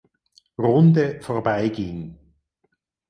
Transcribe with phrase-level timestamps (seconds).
[0.57, 2.17] Runde vorbeiging.